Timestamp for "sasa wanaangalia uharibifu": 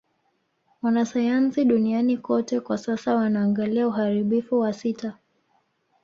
2.77-4.59